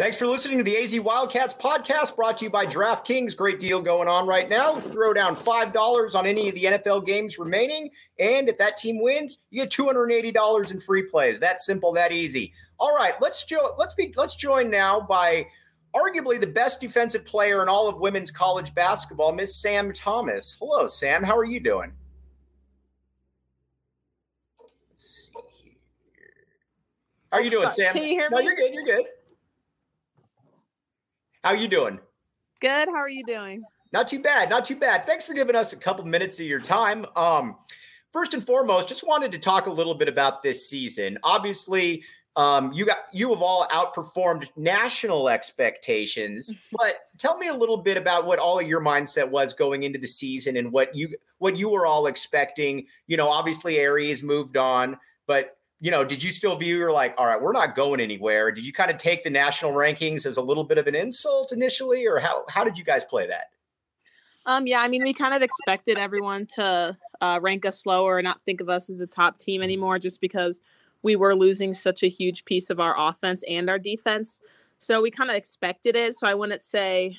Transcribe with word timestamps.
Thanks 0.00 0.16
for 0.16 0.26
listening 0.26 0.56
to 0.56 0.64
the 0.64 0.78
AZ 0.78 0.98
Wildcats 0.98 1.52
podcast 1.52 2.16
brought 2.16 2.38
to 2.38 2.46
you 2.46 2.50
by 2.50 2.64
DraftKings. 2.64 3.36
Great 3.36 3.60
deal 3.60 3.82
going 3.82 4.08
on 4.08 4.26
right 4.26 4.48
now. 4.48 4.76
Throw 4.76 5.12
down 5.12 5.36
$5 5.36 6.14
on 6.14 6.24
any 6.24 6.48
of 6.48 6.54
the 6.54 6.64
NFL 6.64 7.04
games 7.04 7.38
remaining. 7.38 7.90
And 8.18 8.48
if 8.48 8.56
that 8.56 8.78
team 8.78 9.02
wins, 9.02 9.36
you 9.50 9.62
get 9.62 9.70
$280 9.70 10.70
in 10.70 10.80
free 10.80 11.02
plays. 11.02 11.38
That 11.40 11.60
simple, 11.60 11.92
that 11.92 12.12
easy. 12.12 12.54
All 12.78 12.96
right, 12.96 13.12
let's 13.20 13.44
jo- 13.44 13.74
let's 13.78 13.92
be 13.92 14.14
let's 14.16 14.36
join 14.36 14.70
now 14.70 15.02
by 15.02 15.48
arguably 15.94 16.40
the 16.40 16.46
best 16.46 16.80
defensive 16.80 17.26
player 17.26 17.60
in 17.60 17.68
all 17.68 17.86
of 17.86 18.00
women's 18.00 18.30
college 18.30 18.74
basketball, 18.74 19.34
Miss 19.34 19.54
Sam 19.54 19.92
Thomas. 19.92 20.56
Hello, 20.58 20.86
Sam. 20.86 21.22
How 21.22 21.36
are 21.36 21.44
you 21.44 21.60
doing? 21.60 21.92
Let's 24.88 25.04
see 25.04 25.30
here. 26.14 26.30
How 27.30 27.36
are 27.36 27.42
you 27.42 27.50
doing, 27.50 27.68
Sam? 27.68 27.92
Can 27.92 28.04
you 28.04 28.08
hear 28.08 28.30
me? 28.30 28.36
no, 28.36 28.40
you're 28.40 28.56
good. 28.56 28.72
You're 28.72 28.84
good. 28.84 29.04
How 31.42 31.50
are 31.50 31.56
you 31.56 31.68
doing? 31.68 31.98
Good. 32.60 32.88
How 32.88 32.96
are 32.96 33.08
you 33.08 33.24
doing? 33.24 33.62
Not 33.92 34.08
too 34.08 34.20
bad. 34.20 34.50
Not 34.50 34.64
too 34.66 34.76
bad. 34.76 35.06
Thanks 35.06 35.24
for 35.24 35.32
giving 35.32 35.56
us 35.56 35.72
a 35.72 35.76
couple 35.76 36.04
minutes 36.04 36.38
of 36.38 36.46
your 36.46 36.60
time. 36.60 37.06
Um, 37.16 37.56
first 38.12 38.34
and 38.34 38.44
foremost, 38.44 38.88
just 38.88 39.06
wanted 39.06 39.32
to 39.32 39.38
talk 39.38 39.66
a 39.66 39.72
little 39.72 39.94
bit 39.94 40.08
about 40.08 40.42
this 40.42 40.68
season. 40.68 41.18
Obviously, 41.22 42.04
um, 42.36 42.72
you 42.72 42.84
got 42.84 42.98
you 43.12 43.30
have 43.30 43.42
all 43.42 43.66
outperformed 43.68 44.48
national 44.56 45.30
expectations, 45.30 46.52
but 46.72 47.00
tell 47.18 47.38
me 47.38 47.48
a 47.48 47.54
little 47.54 47.78
bit 47.78 47.96
about 47.96 48.26
what 48.26 48.38
all 48.38 48.60
of 48.60 48.68
your 48.68 48.82
mindset 48.82 49.28
was 49.28 49.54
going 49.54 49.82
into 49.82 49.98
the 49.98 50.06
season 50.06 50.58
and 50.58 50.70
what 50.70 50.94
you 50.94 51.16
what 51.38 51.56
you 51.56 51.70
were 51.70 51.86
all 51.86 52.06
expecting. 52.06 52.86
You 53.06 53.16
know, 53.16 53.28
obviously 53.28 53.76
Aari's 53.76 54.22
moved 54.22 54.58
on, 54.58 54.98
but 55.26 55.56
you 55.80 55.90
know, 55.90 56.04
did 56.04 56.22
you 56.22 56.30
still 56.30 56.56
view 56.56 56.76
you're 56.76 56.92
like, 56.92 57.14
all 57.16 57.26
right, 57.26 57.40
we're 57.40 57.52
not 57.52 57.74
going 57.74 58.00
anywhere? 58.00 58.52
Did 58.52 58.66
you 58.66 58.72
kind 58.72 58.90
of 58.90 58.98
take 58.98 59.22
the 59.22 59.30
national 59.30 59.72
rankings 59.72 60.26
as 60.26 60.36
a 60.36 60.42
little 60.42 60.64
bit 60.64 60.78
of 60.78 60.86
an 60.86 60.94
insult 60.94 61.52
initially, 61.52 62.06
or 62.06 62.18
how 62.18 62.44
how 62.48 62.64
did 62.64 62.78
you 62.78 62.84
guys 62.84 63.04
play 63.04 63.26
that? 63.26 63.46
Um, 64.46 64.66
yeah, 64.66 64.80
I 64.80 64.88
mean, 64.88 65.02
we 65.02 65.12
kind 65.12 65.34
of 65.34 65.42
expected 65.42 65.98
everyone 65.98 66.46
to 66.54 66.96
uh, 67.20 67.38
rank 67.42 67.66
us 67.66 67.84
lower 67.86 68.18
and 68.18 68.24
not 68.24 68.40
think 68.42 68.60
of 68.60 68.68
us 68.68 68.88
as 68.90 69.00
a 69.00 69.06
top 69.06 69.38
team 69.38 69.62
anymore, 69.62 69.98
just 69.98 70.20
because 70.20 70.62
we 71.02 71.16
were 71.16 71.34
losing 71.34 71.72
such 71.74 72.02
a 72.02 72.08
huge 72.08 72.44
piece 72.44 72.70
of 72.70 72.80
our 72.80 72.94
offense 72.98 73.42
and 73.48 73.70
our 73.70 73.78
defense. 73.78 74.40
So 74.78 75.02
we 75.02 75.10
kind 75.10 75.30
of 75.30 75.36
expected 75.36 75.94
it. 75.96 76.14
So 76.14 76.26
I 76.26 76.34
wouldn't 76.34 76.62
say 76.62 77.16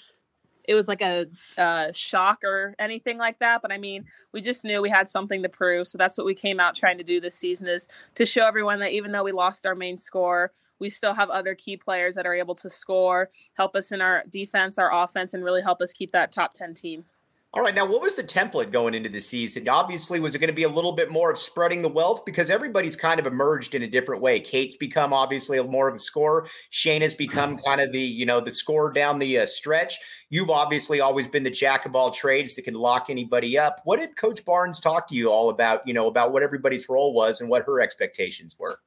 it 0.65 0.75
was 0.75 0.87
like 0.87 1.01
a, 1.01 1.25
a 1.57 1.91
shock 1.93 2.43
or 2.43 2.75
anything 2.79 3.17
like 3.17 3.39
that. 3.39 3.61
But 3.61 3.71
I 3.71 3.77
mean, 3.77 4.05
we 4.31 4.41
just 4.41 4.63
knew 4.63 4.81
we 4.81 4.89
had 4.89 5.09
something 5.09 5.41
to 5.43 5.49
prove. 5.49 5.87
So 5.87 5.97
that's 5.97 6.17
what 6.17 6.25
we 6.25 6.33
came 6.33 6.59
out 6.59 6.75
trying 6.75 6.97
to 6.97 7.03
do 7.03 7.19
this 7.19 7.35
season 7.35 7.67
is 7.67 7.87
to 8.15 8.25
show 8.25 8.45
everyone 8.45 8.79
that 8.79 8.91
even 8.91 9.11
though 9.11 9.23
we 9.23 9.31
lost 9.31 9.65
our 9.65 9.75
main 9.75 9.97
score, 9.97 10.51
we 10.79 10.89
still 10.89 11.13
have 11.13 11.29
other 11.29 11.53
key 11.55 11.77
players 11.77 12.15
that 12.15 12.25
are 12.25 12.33
able 12.33 12.55
to 12.55 12.69
score, 12.69 13.29
help 13.53 13.75
us 13.75 13.91
in 13.91 14.01
our 14.01 14.23
defense, 14.29 14.77
our 14.77 14.93
offense, 14.93 15.33
and 15.33 15.43
really 15.43 15.61
help 15.61 15.81
us 15.81 15.93
keep 15.93 16.11
that 16.11 16.31
top 16.31 16.53
10 16.53 16.73
team. 16.73 17.05
All 17.53 17.61
right. 17.61 17.75
Now, 17.75 17.85
what 17.85 18.01
was 18.01 18.15
the 18.15 18.23
template 18.23 18.71
going 18.71 18.93
into 18.93 19.09
the 19.09 19.19
season? 19.19 19.67
Obviously, 19.67 20.21
was 20.21 20.33
it 20.33 20.39
going 20.39 20.47
to 20.47 20.53
be 20.53 20.63
a 20.63 20.69
little 20.69 20.93
bit 20.93 21.11
more 21.11 21.29
of 21.29 21.37
spreading 21.37 21.81
the 21.81 21.89
wealth 21.89 22.23
because 22.23 22.49
everybody's 22.49 22.95
kind 22.95 23.19
of 23.19 23.27
emerged 23.27 23.75
in 23.75 23.83
a 23.83 23.89
different 23.89 24.21
way? 24.21 24.39
Cate's 24.39 24.77
become 24.77 25.11
obviously 25.11 25.61
more 25.61 25.89
of 25.89 25.95
a 25.95 25.99
scorer. 25.99 26.47
Shane 26.69 27.01
has 27.01 27.13
become 27.13 27.57
kind 27.65 27.81
of 27.81 27.91
the 27.91 27.99
you 27.99 28.25
know 28.25 28.39
the 28.39 28.51
scorer 28.51 28.93
down 28.93 29.19
the 29.19 29.39
uh, 29.39 29.45
stretch. 29.45 29.99
You've 30.29 30.49
obviously 30.49 31.01
always 31.01 31.27
been 31.27 31.43
the 31.43 31.49
jack 31.49 31.85
of 31.85 31.93
all 31.93 32.11
trades 32.11 32.55
that 32.55 32.61
can 32.61 32.73
lock 32.73 33.09
anybody 33.09 33.57
up. 33.57 33.81
What 33.83 33.99
did 33.99 34.15
Coach 34.15 34.45
Barnes 34.45 34.79
talk 34.79 35.09
to 35.09 35.15
you 35.15 35.29
all 35.29 35.49
about? 35.49 35.85
You 35.85 35.93
know 35.93 36.07
about 36.07 36.31
what 36.31 36.43
everybody's 36.43 36.87
role 36.87 37.13
was 37.13 37.41
and 37.41 37.49
what 37.49 37.63
her 37.65 37.81
expectations 37.81 38.55
were. 38.57 38.79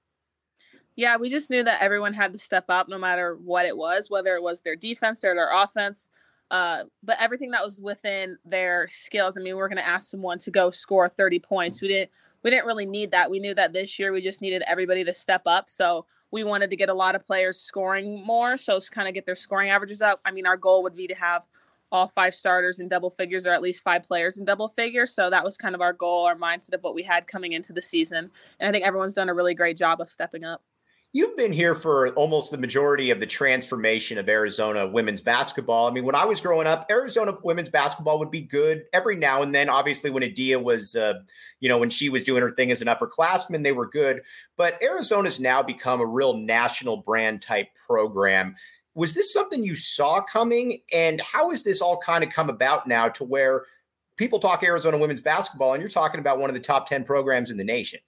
Yeah, 0.97 1.19
we 1.19 1.29
just 1.29 1.51
knew 1.51 1.65
that 1.65 1.83
everyone 1.83 2.15
had 2.15 2.33
to 2.33 2.39
step 2.39 2.65
up 2.71 2.89
no 2.89 2.97
matter 2.97 3.37
what 3.45 3.67
it 3.67 3.77
was, 3.77 4.09
whether 4.09 4.37
it 4.37 4.43
was 4.43 4.63
their 4.63 4.77
defense 4.77 5.23
or 5.23 5.35
their 5.35 5.51
offense. 5.53 6.09
Uh, 6.51 6.85
but 7.03 7.17
everything 7.21 7.51
that 7.51 7.65
was 7.65 7.81
within 7.81 8.37
their 8.45 8.89
skills. 8.91 9.37
I 9.37 9.41
mean, 9.41 9.57
we 9.57 9.63
are 9.63 9.69
going 9.69 9.79
to 9.79 9.87
ask 9.87 10.11
someone 10.11 10.39
to 10.39 10.51
go 10.51 10.71
score 10.71 11.09
30 11.09 11.39
points. 11.41 11.81
We 11.81 11.89
didn't. 11.89 12.11
We 12.43 12.51
didn't 12.51 12.67
really 12.67 12.85
need 12.85 13.13
that. 13.13 13.31
We 13.31 13.39
knew 13.39 13.55
that 13.55 13.73
this 13.73 13.99
year 13.99 14.13
we 14.13 14.21
just 14.21 14.43
needed 14.43 14.63
everybody 14.67 15.03
to 15.03 15.15
step 15.15 15.41
up. 15.47 15.67
So 15.71 16.05
we 16.31 16.45
wanted 16.45 16.69
to 16.69 16.77
get 16.77 16.91
a 16.91 16.95
lot 16.95 17.15
of 17.15 17.25
players 17.25 17.59
scoring 17.59 18.23
more. 18.23 18.59
So 18.59 18.79
kind 18.93 19.09
of 19.09 19.15
get 19.15 19.25
their 19.25 19.35
scoring 19.35 19.71
averages 19.71 20.03
up. 20.03 20.21
I 20.27 20.31
mean, 20.31 20.47
our 20.47 20.59
goal 20.59 20.83
would 20.83 20.95
be 20.95 21.07
to 21.07 21.15
have 21.15 21.47
all 21.91 22.09
five 22.09 22.35
starters 22.35 22.81
in 22.81 22.89
double 22.89 23.09
figures 23.09 23.47
or 23.47 23.53
at 23.53 23.63
least 23.63 23.83
five 23.83 24.03
players 24.03 24.37
in 24.37 24.45
double 24.45 24.69
figures. 24.69 25.15
So 25.15 25.31
that 25.31 25.45
was 25.45 25.57
kind 25.57 25.75
of 25.75 25.81
our 25.81 25.93
goal, 25.93 26.27
our 26.27 26.37
mindset 26.37 26.75
of 26.75 26.83
what 26.83 26.95
we 26.95 27.05
had 27.05 27.27
coming 27.27 27.53
into 27.53 27.73
the 27.73 27.81
season. 27.81 28.31
And 28.61 28.69
I 28.69 28.73
think 28.73 28.85
everyone's 28.85 29.15
done 29.15 29.29
a 29.29 29.35
really 29.35 29.55
great 29.55 29.77
job 29.77 30.01
of 30.01 30.11
stepping 30.11 30.45
up. 30.45 30.61
You've 31.17 31.37
been 31.37 31.53
here 31.53 31.77
for 31.77 32.09
almost 32.15 32.51
the 32.51 32.59
majority 32.59 33.11
of 33.11 33.21
the 33.21 33.27
transformation 33.27 34.19
of 34.19 34.29
Arizona 34.29 34.85
women's 34.85 35.21
basketball. 35.21 35.87
I 35.87 35.93
mean, 35.93 36.05
when 36.05 36.17
I 36.17 36.25
was 36.25 36.41
growing 36.41 36.67
up, 36.67 36.87
Arizona 36.91 37.39
women's 37.45 37.71
basketball 37.71 38.19
would 38.19 38.33
be 38.33 38.41
good 38.41 38.87
every 38.93 39.15
now 39.15 39.41
and 39.41 39.55
then. 39.55 39.69
Obviously, 39.69 40.11
when 40.11 40.25
Adia 40.25 40.59
was, 40.59 40.97
uh, 40.97 41.21
you 41.61 41.69
know, 41.69 41.79
when 41.79 41.89
she 41.89 42.09
was 42.09 42.25
doing 42.25 42.43
her 42.43 42.51
thing 42.51 42.73
as 42.73 42.83
an 42.83 42.89
upperclassman, 42.89 43.63
they 43.63 43.71
were 43.71 43.89
good. 43.89 44.23
But 44.57 44.83
Arizona's 44.83 45.39
now 45.39 45.63
become 45.63 46.01
a 46.01 46.07
real 46.07 46.37
national 46.37 46.97
brand 46.97 47.41
type 47.41 47.69
program. 47.87 48.57
Was 48.97 49.15
this 49.15 49.33
something 49.33 49.63
you 49.63 49.77
saw 49.77 50.21
coming? 50.21 50.81
And 50.93 51.21
how 51.21 51.51
has 51.51 51.63
this 51.63 51.81
all 51.81 51.99
kind 51.99 52.25
of 52.25 52.31
come 52.31 52.51
about 52.51 52.89
now 52.89 53.09
to 53.11 53.23
where 53.23 53.67
people 54.17 54.41
talk 54.41 54.65
Arizona 54.65 54.99
women's 54.99 55.21
basketball 55.21 55.75
and 55.75 55.81
you're 55.81 55.91
talking 55.91 56.19
about 56.19 56.41
one 56.41 56.51
of 56.51 56.55
the 56.55 56.61
top 56.61 56.89
10 56.89 57.05
programs 57.05 57.53
in 57.53 57.57
the 57.57 57.63
nation? 57.63 58.01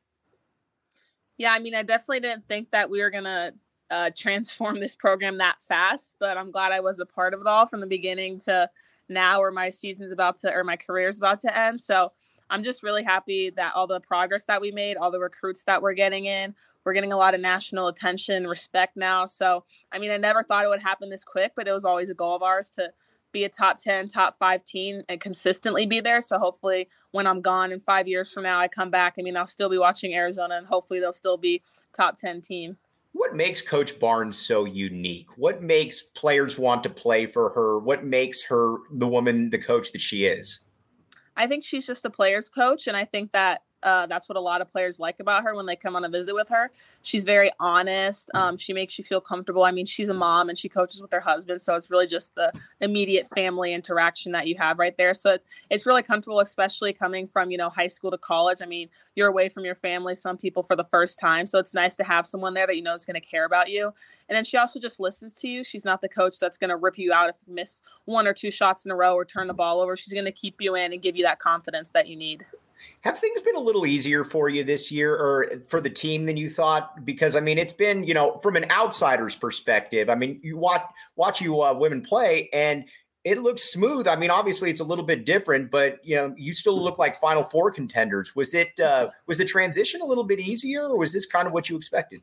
Yeah, 1.38 1.52
I 1.52 1.58
mean, 1.58 1.74
I 1.74 1.82
definitely 1.82 2.20
didn't 2.20 2.48
think 2.48 2.70
that 2.70 2.88
we 2.88 3.00
were 3.00 3.10
gonna 3.10 3.52
uh, 3.90 4.10
transform 4.16 4.80
this 4.80 4.96
program 4.96 5.38
that 5.38 5.60
fast, 5.60 6.16
but 6.18 6.36
I'm 6.36 6.50
glad 6.50 6.72
I 6.72 6.80
was 6.80 7.00
a 7.00 7.06
part 7.06 7.34
of 7.34 7.40
it 7.40 7.46
all 7.46 7.66
from 7.66 7.80
the 7.80 7.86
beginning 7.86 8.38
to 8.40 8.68
now, 9.08 9.40
where 9.40 9.52
my 9.52 9.70
season's 9.70 10.12
about 10.12 10.38
to 10.38 10.52
or 10.52 10.64
my 10.64 10.76
career's 10.76 11.18
about 11.18 11.40
to 11.40 11.56
end. 11.56 11.80
So 11.80 12.12
I'm 12.50 12.62
just 12.62 12.82
really 12.82 13.04
happy 13.04 13.50
that 13.50 13.74
all 13.74 13.86
the 13.86 14.00
progress 14.00 14.44
that 14.44 14.60
we 14.60 14.70
made, 14.72 14.96
all 14.96 15.10
the 15.10 15.20
recruits 15.20 15.62
that 15.64 15.80
we're 15.82 15.94
getting 15.94 16.26
in, 16.26 16.54
we're 16.84 16.92
getting 16.92 17.12
a 17.12 17.16
lot 17.16 17.34
of 17.34 17.40
national 17.40 17.88
attention, 17.88 18.46
respect 18.46 18.96
now. 18.96 19.26
So 19.26 19.64
I 19.92 19.98
mean, 19.98 20.10
I 20.10 20.16
never 20.16 20.42
thought 20.42 20.64
it 20.64 20.68
would 20.68 20.82
happen 20.82 21.10
this 21.10 21.24
quick, 21.24 21.52
but 21.54 21.68
it 21.68 21.72
was 21.72 21.84
always 21.84 22.10
a 22.10 22.14
goal 22.14 22.34
of 22.34 22.42
ours 22.42 22.70
to 22.70 22.90
be 23.36 23.44
a 23.44 23.48
top 23.50 23.76
10, 23.76 24.08
top 24.08 24.38
five 24.38 24.64
team 24.64 25.02
and 25.10 25.20
consistently 25.20 25.84
be 25.84 26.00
there. 26.00 26.22
So 26.22 26.38
hopefully 26.38 26.88
when 27.10 27.26
I'm 27.26 27.42
gone 27.42 27.70
in 27.70 27.80
five 27.80 28.08
years 28.08 28.32
from 28.32 28.44
now, 28.44 28.58
I 28.58 28.66
come 28.66 28.90
back. 28.90 29.16
I 29.18 29.22
mean, 29.22 29.36
I'll 29.36 29.46
still 29.46 29.68
be 29.68 29.76
watching 29.76 30.14
Arizona 30.14 30.56
and 30.56 30.66
hopefully 30.66 31.00
they'll 31.00 31.12
still 31.12 31.36
be 31.36 31.62
top 31.92 32.16
10 32.16 32.40
team. 32.40 32.78
What 33.12 33.36
makes 33.36 33.60
Coach 33.60 34.00
Barnes 34.00 34.38
so 34.38 34.64
unique? 34.64 35.36
What 35.36 35.62
makes 35.62 36.00
players 36.00 36.58
want 36.58 36.82
to 36.84 36.88
play 36.88 37.26
for 37.26 37.50
her? 37.50 37.78
What 37.78 38.04
makes 38.04 38.42
her 38.44 38.76
the 38.90 39.06
woman, 39.06 39.50
the 39.50 39.58
coach 39.58 39.92
that 39.92 40.00
she 40.00 40.24
is? 40.24 40.60
I 41.36 41.46
think 41.46 41.62
she's 41.62 41.86
just 41.86 42.06
a 42.06 42.10
player's 42.10 42.48
coach. 42.48 42.86
And 42.86 42.96
I 42.96 43.04
think 43.04 43.32
that 43.32 43.62
uh, 43.82 44.06
that's 44.06 44.28
what 44.28 44.36
a 44.36 44.40
lot 44.40 44.60
of 44.60 44.68
players 44.68 44.98
like 44.98 45.20
about 45.20 45.44
her 45.44 45.54
when 45.54 45.66
they 45.66 45.76
come 45.76 45.94
on 45.96 46.04
a 46.04 46.08
visit 46.08 46.34
with 46.34 46.48
her. 46.48 46.70
She's 47.02 47.24
very 47.24 47.50
honest. 47.60 48.30
Mm. 48.34 48.38
Um, 48.38 48.56
she 48.56 48.72
makes 48.72 48.98
you 48.98 49.04
feel 49.04 49.20
comfortable. 49.20 49.64
I 49.64 49.70
mean, 49.70 49.86
she's 49.86 50.08
a 50.08 50.14
mom 50.14 50.48
and 50.48 50.58
she 50.58 50.68
coaches 50.68 51.00
with 51.00 51.12
her 51.12 51.20
husband, 51.20 51.62
so 51.62 51.74
it's 51.74 51.90
really 51.90 52.06
just 52.06 52.34
the 52.34 52.52
immediate 52.80 53.28
family 53.34 53.72
interaction 53.74 54.32
that 54.32 54.46
you 54.46 54.56
have 54.56 54.78
right 54.78 54.96
there. 54.96 55.14
So 55.14 55.30
it, 55.30 55.44
it's 55.70 55.86
really 55.86 56.02
comfortable, 56.02 56.40
especially 56.40 56.92
coming 56.92 57.26
from 57.26 57.50
you 57.50 57.58
know 57.58 57.68
high 57.68 57.86
school 57.86 58.10
to 58.10 58.18
college. 58.18 58.58
I 58.62 58.66
mean, 58.66 58.88
you're 59.14 59.28
away 59.28 59.48
from 59.48 59.64
your 59.64 59.74
family, 59.74 60.14
some 60.14 60.36
people 60.36 60.62
for 60.62 60.76
the 60.76 60.84
first 60.84 61.18
time, 61.18 61.46
so 61.46 61.58
it's 61.58 61.74
nice 61.74 61.96
to 61.96 62.04
have 62.04 62.26
someone 62.26 62.54
there 62.54 62.66
that 62.66 62.76
you 62.76 62.82
know 62.82 62.94
is 62.94 63.06
going 63.06 63.20
to 63.20 63.26
care 63.26 63.44
about 63.44 63.70
you. 63.70 63.92
And 64.28 64.36
then 64.36 64.44
she 64.44 64.56
also 64.56 64.80
just 64.80 64.98
listens 64.98 65.34
to 65.34 65.48
you. 65.48 65.62
She's 65.62 65.84
not 65.84 66.00
the 66.00 66.08
coach 66.08 66.38
that's 66.40 66.58
going 66.58 66.70
to 66.70 66.76
rip 66.76 66.98
you 66.98 67.12
out 67.12 67.28
if 67.28 67.36
you 67.46 67.54
miss 67.54 67.80
one 68.04 68.26
or 68.26 68.32
two 68.32 68.50
shots 68.50 68.84
in 68.84 68.90
a 68.90 68.96
row 68.96 69.14
or 69.14 69.24
turn 69.24 69.46
the 69.46 69.54
ball 69.54 69.80
over. 69.80 69.96
She's 69.96 70.12
going 70.12 70.24
to 70.24 70.32
keep 70.32 70.60
you 70.60 70.74
in 70.74 70.92
and 70.92 71.00
give 71.00 71.16
you 71.16 71.24
that 71.24 71.38
confidence 71.38 71.90
that 71.90 72.08
you 72.08 72.16
need. 72.16 72.44
Have 73.02 73.18
things 73.18 73.42
been 73.42 73.56
a 73.56 73.60
little 73.60 73.86
easier 73.86 74.24
for 74.24 74.48
you 74.48 74.64
this 74.64 74.90
year 74.90 75.14
or 75.14 75.48
for 75.68 75.80
the 75.80 75.90
team 75.90 76.26
than 76.26 76.36
you 76.36 76.50
thought? 76.50 77.04
Because 77.04 77.36
I 77.36 77.40
mean, 77.40 77.58
it's 77.58 77.72
been, 77.72 78.04
you 78.04 78.14
know, 78.14 78.38
from 78.38 78.56
an 78.56 78.66
outsider's 78.70 79.34
perspective, 79.34 80.08
I 80.08 80.14
mean, 80.14 80.40
you 80.42 80.56
watch 80.56 80.82
watch 81.16 81.40
you 81.40 81.62
uh, 81.62 81.74
women 81.74 82.02
play 82.02 82.48
and 82.52 82.84
it 83.24 83.42
looks 83.42 83.64
smooth. 83.64 84.06
I 84.06 84.14
mean, 84.14 84.30
obviously 84.30 84.70
it's 84.70 84.80
a 84.80 84.84
little 84.84 85.04
bit 85.04 85.26
different, 85.26 85.70
but 85.70 85.98
you 86.04 86.14
know, 86.14 86.32
you 86.36 86.52
still 86.52 86.80
look 86.80 86.98
like 86.98 87.16
final 87.16 87.42
four 87.42 87.72
contenders. 87.72 88.36
Was 88.36 88.54
it 88.54 88.78
uh 88.78 89.10
was 89.26 89.38
the 89.38 89.44
transition 89.44 90.00
a 90.00 90.04
little 90.04 90.24
bit 90.24 90.38
easier 90.38 90.84
or 90.84 90.96
was 90.96 91.12
this 91.12 91.26
kind 91.26 91.46
of 91.46 91.52
what 91.52 91.68
you 91.68 91.76
expected? 91.76 92.22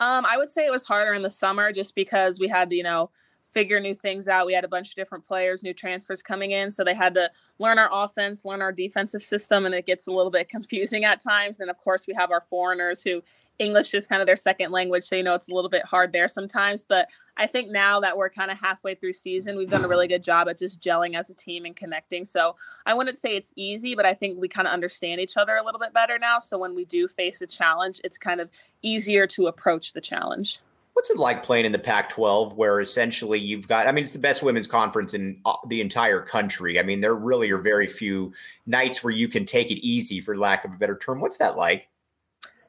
Um, 0.00 0.24
I 0.24 0.38
would 0.38 0.48
say 0.48 0.66
it 0.66 0.70
was 0.70 0.86
harder 0.86 1.12
in 1.12 1.22
the 1.22 1.30
summer 1.30 1.72
just 1.72 1.94
because 1.94 2.40
we 2.40 2.48
had, 2.48 2.72
you 2.72 2.82
know, 2.82 3.10
figure 3.52 3.80
new 3.80 3.94
things 3.94 4.28
out. 4.28 4.46
We 4.46 4.54
had 4.54 4.64
a 4.64 4.68
bunch 4.68 4.90
of 4.90 4.94
different 4.96 5.26
players, 5.26 5.62
new 5.62 5.74
transfers 5.74 6.22
coming 6.22 6.52
in. 6.52 6.70
So 6.70 6.84
they 6.84 6.94
had 6.94 7.14
to 7.14 7.30
learn 7.58 7.78
our 7.78 7.88
offense, 7.92 8.44
learn 8.44 8.62
our 8.62 8.72
defensive 8.72 9.22
system, 9.22 9.66
and 9.66 9.74
it 9.74 9.86
gets 9.86 10.06
a 10.06 10.12
little 10.12 10.30
bit 10.30 10.48
confusing 10.48 11.04
at 11.04 11.20
times. 11.20 11.60
And 11.60 11.70
of 11.70 11.78
course, 11.78 12.06
we 12.06 12.14
have 12.14 12.30
our 12.30 12.42
foreigners 12.42 13.02
who 13.02 13.22
English 13.58 13.92
is 13.92 14.06
kind 14.06 14.22
of 14.22 14.26
their 14.26 14.36
second 14.36 14.72
language. 14.72 15.04
So, 15.04 15.16
you 15.16 15.22
know, 15.22 15.34
it's 15.34 15.48
a 15.48 15.54
little 15.54 15.68
bit 15.68 15.84
hard 15.84 16.12
there 16.12 16.28
sometimes. 16.28 16.82
But 16.82 17.10
I 17.36 17.46
think 17.46 17.70
now 17.70 18.00
that 18.00 18.16
we're 18.16 18.30
kind 18.30 18.50
of 18.50 18.58
halfway 18.58 18.94
through 18.94 19.12
season, 19.12 19.56
we've 19.58 19.68
done 19.68 19.84
a 19.84 19.88
really 19.88 20.08
good 20.08 20.22
job 20.22 20.48
at 20.48 20.56
just 20.56 20.80
gelling 20.80 21.18
as 21.18 21.28
a 21.28 21.34
team 21.34 21.66
and 21.66 21.76
connecting. 21.76 22.24
So 22.24 22.56
I 22.86 22.94
wouldn't 22.94 23.18
say 23.18 23.36
it's 23.36 23.52
easy, 23.56 23.94
but 23.94 24.06
I 24.06 24.14
think 24.14 24.40
we 24.40 24.48
kind 24.48 24.66
of 24.66 24.72
understand 24.72 25.20
each 25.20 25.36
other 25.36 25.56
a 25.56 25.64
little 25.64 25.78
bit 25.78 25.92
better 25.92 26.18
now. 26.18 26.38
So 26.38 26.56
when 26.56 26.74
we 26.74 26.86
do 26.86 27.06
face 27.06 27.42
a 27.42 27.46
challenge, 27.46 28.00
it's 28.02 28.16
kind 28.16 28.40
of 28.40 28.48
easier 28.80 29.26
to 29.26 29.46
approach 29.46 29.92
the 29.92 30.00
challenge. 30.00 30.60
What's 30.92 31.08
it 31.08 31.16
like 31.16 31.42
playing 31.42 31.64
in 31.64 31.72
the 31.72 31.78
Pac 31.78 32.10
12 32.10 32.56
where 32.56 32.80
essentially 32.80 33.38
you've 33.38 33.68
got, 33.68 33.86
I 33.86 33.92
mean, 33.92 34.04
it's 34.04 34.12
the 34.12 34.18
best 34.18 34.42
women's 34.42 34.66
conference 34.66 35.14
in 35.14 35.40
uh, 35.44 35.54
the 35.68 35.80
entire 35.80 36.20
country. 36.20 36.78
I 36.78 36.82
mean, 36.82 37.00
there 37.00 37.14
really 37.14 37.50
are 37.50 37.58
very 37.58 37.86
few 37.86 38.32
nights 38.66 39.02
where 39.02 39.12
you 39.12 39.28
can 39.28 39.44
take 39.44 39.70
it 39.70 39.78
easy, 39.86 40.20
for 40.20 40.36
lack 40.36 40.64
of 40.64 40.72
a 40.72 40.76
better 40.76 40.98
term. 40.98 41.20
What's 41.20 41.38
that 41.38 41.56
like? 41.56 41.88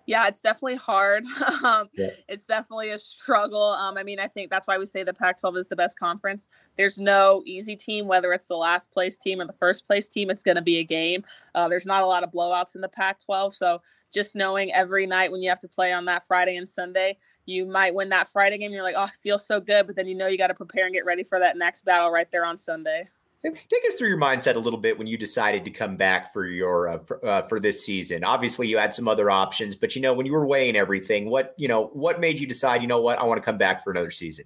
Yeah, 0.05 0.27
it's 0.27 0.41
definitely 0.41 0.75
hard. 0.75 1.23
um, 1.63 1.87
yeah. 1.93 2.09
It's 2.27 2.45
definitely 2.45 2.89
a 2.89 2.99
struggle. 2.99 3.61
Um, 3.61 3.97
I 3.97 4.03
mean, 4.03 4.19
I 4.19 4.27
think 4.27 4.49
that's 4.49 4.67
why 4.67 4.77
we 4.77 4.85
say 4.85 5.03
the 5.03 5.13
Pac 5.13 5.39
12 5.39 5.57
is 5.57 5.67
the 5.67 5.75
best 5.75 5.97
conference. 5.97 6.49
There's 6.77 6.99
no 6.99 7.43
easy 7.45 7.75
team, 7.75 8.07
whether 8.07 8.33
it's 8.33 8.47
the 8.47 8.57
last 8.57 8.91
place 8.91 9.17
team 9.17 9.41
or 9.41 9.45
the 9.45 9.53
first 9.53 9.87
place 9.87 10.07
team, 10.07 10.29
it's 10.29 10.43
going 10.43 10.55
to 10.55 10.61
be 10.61 10.79
a 10.79 10.83
game. 10.83 11.23
Uh, 11.55 11.67
there's 11.67 11.85
not 11.85 12.03
a 12.03 12.07
lot 12.07 12.23
of 12.23 12.31
blowouts 12.31 12.75
in 12.75 12.81
the 12.81 12.89
Pac 12.89 13.23
12. 13.23 13.53
So 13.53 13.81
just 14.13 14.35
knowing 14.35 14.73
every 14.73 15.05
night 15.05 15.31
when 15.31 15.41
you 15.41 15.49
have 15.49 15.59
to 15.61 15.69
play 15.69 15.93
on 15.93 16.05
that 16.05 16.27
Friday 16.27 16.57
and 16.57 16.67
Sunday, 16.67 17.17
you 17.45 17.65
might 17.65 17.93
win 17.93 18.09
that 18.09 18.29
Friday 18.29 18.57
game. 18.57 18.71
You're 18.71 18.83
like, 18.83 18.95
oh, 18.97 19.03
I 19.03 19.11
feel 19.21 19.39
so 19.39 19.59
good. 19.59 19.87
But 19.87 19.95
then 19.95 20.07
you 20.07 20.15
know 20.15 20.27
you 20.27 20.37
got 20.37 20.47
to 20.47 20.53
prepare 20.53 20.85
and 20.85 20.93
get 20.93 21.05
ready 21.05 21.23
for 21.23 21.39
that 21.39 21.57
next 21.57 21.83
battle 21.85 22.11
right 22.11 22.29
there 22.31 22.45
on 22.45 22.57
Sunday. 22.57 23.07
Take 23.43 23.87
us 23.87 23.95
through 23.95 24.09
your 24.09 24.19
mindset 24.19 24.55
a 24.55 24.59
little 24.59 24.79
bit 24.79 24.99
when 24.99 25.07
you 25.07 25.17
decided 25.17 25.65
to 25.65 25.71
come 25.71 25.97
back 25.97 26.31
for 26.31 26.45
your 26.45 26.89
uh, 26.89 26.97
for, 26.99 27.25
uh, 27.25 27.41
for, 27.43 27.59
this 27.59 27.83
season. 27.83 28.23
Obviously, 28.23 28.67
you 28.67 28.77
had 28.77 28.93
some 28.93 29.07
other 29.07 29.31
options, 29.31 29.75
but 29.75 29.95
you 29.95 30.01
know 30.01 30.13
when 30.13 30.27
you 30.27 30.31
were 30.31 30.45
weighing 30.45 30.75
everything, 30.75 31.27
what 31.27 31.55
you 31.57 31.67
know 31.67 31.87
what 31.93 32.19
made 32.19 32.39
you 32.39 32.45
decide? 32.45 32.83
You 32.83 32.87
know 32.87 33.01
what, 33.01 33.17
I 33.17 33.23
want 33.23 33.39
to 33.39 33.45
come 33.45 33.57
back 33.57 33.83
for 33.83 33.89
another 33.89 34.11
season. 34.11 34.45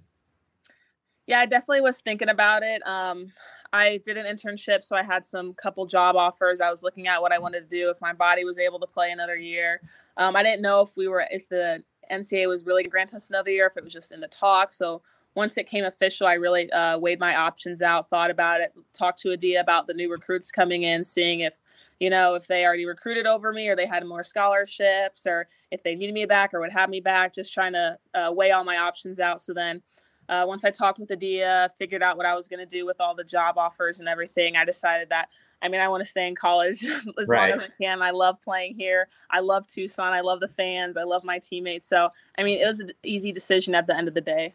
Yeah, 1.26 1.40
I 1.40 1.46
definitely 1.46 1.82
was 1.82 2.00
thinking 2.00 2.30
about 2.30 2.62
it. 2.62 2.86
Um, 2.86 3.32
I 3.70 4.00
did 4.04 4.16
an 4.16 4.24
internship, 4.24 4.82
so 4.82 4.96
I 4.96 5.02
had 5.02 5.26
some 5.26 5.52
couple 5.52 5.84
job 5.84 6.16
offers. 6.16 6.62
I 6.62 6.70
was 6.70 6.82
looking 6.82 7.06
at 7.08 7.20
what 7.20 7.32
I 7.32 7.38
wanted 7.38 7.68
to 7.68 7.76
do 7.76 7.90
if 7.90 8.00
my 8.00 8.14
body 8.14 8.44
was 8.44 8.58
able 8.58 8.80
to 8.80 8.86
play 8.86 9.10
another 9.10 9.36
year. 9.36 9.82
Um, 10.16 10.36
I 10.36 10.42
didn't 10.42 10.62
know 10.62 10.80
if 10.80 10.96
we 10.96 11.08
were 11.08 11.26
if 11.30 11.48
the 11.50 11.82
NCAA 12.10 12.48
was 12.48 12.64
really 12.64 12.84
grant 12.84 13.14
us 13.14 13.28
another 13.28 13.50
year, 13.50 13.66
if 13.66 13.76
it 13.76 13.84
was 13.84 13.92
just 13.92 14.12
in 14.12 14.20
the 14.20 14.28
talk. 14.28 14.72
So 14.72 15.02
once 15.34 15.58
it 15.58 15.66
came 15.66 15.84
official, 15.84 16.26
I 16.26 16.34
really 16.34 16.70
uh, 16.72 16.98
weighed 16.98 17.20
my 17.20 17.36
options 17.36 17.82
out, 17.82 18.08
thought 18.08 18.30
about 18.30 18.60
it, 18.60 18.72
talked 18.94 19.20
to 19.20 19.32
Adia 19.32 19.60
about 19.60 19.86
the 19.86 19.94
new 19.94 20.10
recruits 20.10 20.50
coming 20.50 20.84
in, 20.84 21.04
seeing 21.04 21.40
if, 21.40 21.58
you 22.00 22.08
know, 22.08 22.34
if 22.34 22.46
they 22.46 22.64
already 22.64 22.86
recruited 22.86 23.26
over 23.26 23.52
me 23.52 23.68
or 23.68 23.76
they 23.76 23.86
had 23.86 24.06
more 24.06 24.24
scholarships 24.24 25.26
or 25.26 25.46
if 25.70 25.82
they 25.82 25.94
needed 25.94 26.14
me 26.14 26.24
back 26.24 26.54
or 26.54 26.60
would 26.60 26.72
have 26.72 26.88
me 26.88 27.00
back, 27.00 27.34
just 27.34 27.52
trying 27.52 27.74
to 27.74 27.98
uh, 28.14 28.32
weigh 28.32 28.50
all 28.50 28.64
my 28.64 28.78
options 28.78 29.20
out. 29.20 29.42
So 29.42 29.52
then 29.52 29.82
uh, 30.28 30.44
once 30.46 30.64
I 30.64 30.70
talked 30.70 30.98
with 30.98 31.12
Adia, 31.12 31.70
figured 31.78 32.02
out 32.02 32.16
what 32.16 32.26
I 32.26 32.34
was 32.34 32.48
going 32.48 32.60
to 32.60 32.66
do 32.66 32.86
with 32.86 33.00
all 33.00 33.14
the 33.14 33.24
job 33.24 33.58
offers 33.58 34.00
and 34.00 34.08
everything, 34.08 34.56
I 34.56 34.64
decided 34.64 35.10
that 35.10 35.28
I 35.62 35.68
mean, 35.68 35.80
I 35.80 35.88
want 35.88 36.02
to 36.02 36.08
stay 36.08 36.28
in 36.28 36.34
college 36.34 36.84
as 37.20 37.28
right. 37.28 37.50
long 37.50 37.60
as 37.60 37.66
I 37.66 37.82
can. 37.82 38.02
I 38.02 38.10
love 38.10 38.40
playing 38.40 38.74
here. 38.76 39.08
I 39.30 39.40
love 39.40 39.66
Tucson. 39.66 40.12
I 40.12 40.20
love 40.20 40.40
the 40.40 40.48
fans. 40.48 40.96
I 40.96 41.04
love 41.04 41.24
my 41.24 41.38
teammates. 41.38 41.88
So, 41.88 42.10
I 42.38 42.42
mean, 42.42 42.60
it 42.60 42.66
was 42.66 42.80
an 42.80 42.92
easy 43.02 43.32
decision 43.32 43.74
at 43.74 43.86
the 43.86 43.96
end 43.96 44.08
of 44.08 44.14
the 44.14 44.20
day. 44.20 44.54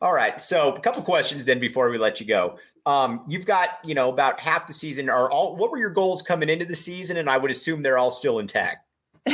All 0.00 0.14
right. 0.14 0.40
So 0.40 0.72
a 0.72 0.80
couple 0.80 1.02
questions 1.02 1.44
then 1.44 1.58
before 1.58 1.90
we 1.90 1.98
let 1.98 2.20
you 2.20 2.26
go. 2.26 2.58
Um, 2.86 3.22
you've 3.26 3.46
got, 3.46 3.80
you 3.84 3.94
know, 3.94 4.08
about 4.08 4.38
half 4.40 4.66
the 4.66 4.72
season 4.72 5.10
are 5.10 5.30
all 5.30 5.56
what 5.56 5.70
were 5.70 5.78
your 5.78 5.90
goals 5.90 6.22
coming 6.22 6.48
into 6.48 6.64
the 6.64 6.76
season? 6.76 7.16
And 7.16 7.28
I 7.28 7.36
would 7.36 7.50
assume 7.50 7.82
they're 7.82 7.98
all 7.98 8.10
still 8.10 8.38
intact. 8.38 8.86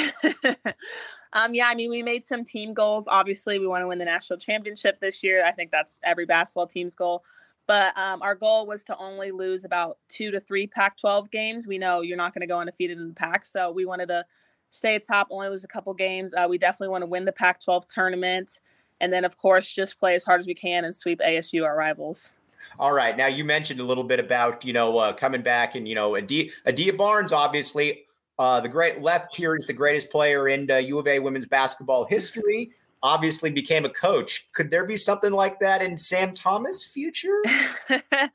um, 1.33 1.55
yeah, 1.55 1.69
I 1.69 1.75
mean, 1.75 1.91
we 1.91 2.03
made 2.03 2.25
some 2.25 2.45
team 2.45 2.73
goals. 2.73 3.07
Obviously, 3.07 3.59
we 3.59 3.67
want 3.67 3.83
to 3.83 3.89
win 3.89 3.99
the 3.99 4.07
national 4.07 4.39
championship 4.39 4.99
this 5.01 5.23
year. 5.23 5.45
I 5.45 5.53
think 5.53 5.71
that's 5.71 6.01
every 6.03 6.27
basketball 6.27 6.67
team's 6.67 6.95
goal. 6.95 7.25
But 7.67 7.97
um, 7.97 8.21
our 8.23 8.35
goal 8.35 8.67
was 8.67 8.85
to 8.85 8.97
only 8.99 9.31
lose 9.31 9.65
about 9.65 9.99
two 10.09 10.31
to 10.31 10.41
three 10.41 10.67
Pac 10.67 10.99
12 10.99 11.31
games. 11.31 11.67
We 11.67 11.79
know 11.79 12.03
you're 12.03 12.17
not 12.17 12.35
going 12.35 12.43
to 12.43 12.47
go 12.47 12.61
undefeated 12.61 12.99
in 12.99 13.09
the 13.09 13.15
Pac. 13.15 13.47
So 13.47 13.71
we 13.71 13.87
wanted 13.87 14.09
to 14.09 14.25
stay 14.71 14.95
at 14.97 15.07
top, 15.07 15.29
only 15.31 15.49
lose 15.49 15.65
a 15.65 15.69
couple 15.69 15.95
games. 15.95 16.35
Uh, 16.35 16.47
we 16.49 16.59
definitely 16.59 16.91
want 16.91 17.03
to 17.03 17.07
win 17.07 17.25
the 17.25 17.33
Pac 17.33 17.63
12 17.63 17.87
tournament. 17.89 18.61
And 19.01 19.13
then, 19.13 19.25
of 19.25 19.37
course, 19.37 19.73
just 19.73 19.99
play 19.99 20.15
as 20.15 20.25
hard 20.25 20.41
as 20.41 20.47
we 20.47 20.55
can 20.55 20.85
and 20.85 20.95
sweep 20.95 21.21
ASU, 21.21 21.65
our 21.65 21.77
rivals. 21.77 22.33
All 22.79 22.93
right. 22.93 23.17
Now, 23.17 23.27
you 23.27 23.45
mentioned 23.45 23.81
a 23.81 23.85
little 23.85 24.05
bit 24.05 24.21
about, 24.21 24.65
you 24.65 24.73
know, 24.73 24.99
uh, 24.99 25.13
coming 25.13 25.43
back 25.43 25.75
and, 25.75 25.87
you 25.87 25.95
know, 25.95 26.17
Adia, 26.17 26.51
Adia 26.67 26.93
Barnes, 26.93 27.33
obviously, 27.33 28.05
uh, 28.39 28.61
the 28.61 28.69
great 28.69 29.01
left 29.01 29.37
here 29.37 29.55
is 29.55 29.65
the 29.65 29.73
greatest 29.73 30.11
player 30.11 30.49
in 30.49 30.71
uh, 30.71 30.77
U 30.77 30.99
of 30.99 31.07
A 31.07 31.19
women's 31.21 31.47
basketball 31.47 32.05
history. 32.05 32.73
Obviously, 33.05 33.51
became 33.51 33.85
a 33.85 33.91
coach. 33.91 34.49
Could 34.55 34.73
there 34.73 34.85
be 34.85 34.97
something 34.97 35.31
like 35.31 35.61
that 35.61 35.83
in 35.83 35.97
Sam 35.97 36.33
Thomas' 36.33 36.85
future? 36.85 37.41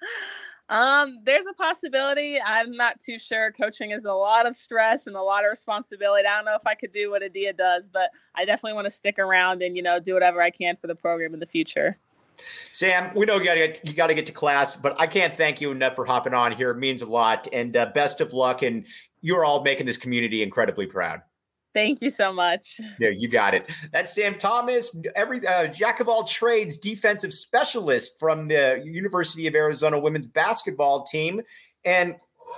Um, 0.69 1.21
there's 1.23 1.45
a 1.49 1.53
possibility. 1.53 2.39
I'm 2.39 2.71
not 2.71 2.99
too 2.99 3.17
sure. 3.17 3.51
Coaching 3.51 3.89
is 3.89 4.05
a 4.05 4.13
lot 4.13 4.45
of 4.45 4.55
stress 4.55 5.07
and 5.07 5.15
a 5.15 5.21
lot 5.21 5.43
of 5.43 5.49
responsibility. 5.49 6.27
I 6.27 6.35
don't 6.35 6.45
know 6.45 6.55
if 6.55 6.67
I 6.67 6.75
could 6.75 6.91
do 6.91 7.09
what 7.09 7.23
Adia 7.23 7.53
does, 7.53 7.89
but 7.89 8.11
I 8.35 8.45
definitely 8.45 8.73
want 8.73 8.85
to 8.85 8.91
stick 8.91 9.17
around 9.17 9.63
and 9.63 9.75
you 9.75 9.81
know 9.81 9.99
do 9.99 10.13
whatever 10.13 10.41
I 10.41 10.51
can 10.51 10.75
for 10.75 10.85
the 10.85 10.95
program 10.95 11.33
in 11.33 11.39
the 11.39 11.47
future. 11.47 11.97
Sam, 12.71 13.11
we 13.15 13.25
know 13.25 13.37
you 13.37 13.45
got 13.45 13.55
to 13.55 13.67
get, 13.67 13.87
you 13.87 13.93
got 13.93 14.07
to 14.07 14.13
get 14.13 14.27
to 14.27 14.31
class, 14.31 14.75
but 14.75 14.99
I 14.99 15.07
can't 15.07 15.35
thank 15.35 15.59
you 15.59 15.71
enough 15.71 15.95
for 15.95 16.05
hopping 16.05 16.33
on 16.33 16.51
here. 16.51 16.69
It 16.69 16.77
means 16.77 17.01
a 17.01 17.05
lot, 17.05 17.47
and 17.51 17.75
uh, 17.75 17.87
best 17.87 18.21
of 18.21 18.31
luck. 18.31 18.61
And 18.61 18.85
you're 19.21 19.43
all 19.43 19.63
making 19.63 19.87
this 19.87 19.97
community 19.97 20.43
incredibly 20.43 20.85
proud. 20.85 21.23
Thank 21.73 22.01
you 22.01 22.09
so 22.09 22.33
much. 22.33 22.79
Yeah, 22.99 23.09
you 23.09 23.27
got 23.27 23.53
it. 23.53 23.69
That's 23.91 24.13
Sam 24.13 24.37
Thomas, 24.37 24.95
every 25.15 25.45
uh, 25.45 25.67
jack 25.67 25.99
of 25.99 26.09
all 26.09 26.23
trades, 26.23 26.77
defensive 26.77 27.33
specialist 27.33 28.19
from 28.19 28.47
the 28.47 28.81
University 28.83 29.45
of 29.47 29.55
Arizona 29.55 29.99
women's 29.99 30.27
basketball 30.27 31.03
team, 31.03 31.41
and 31.85 32.15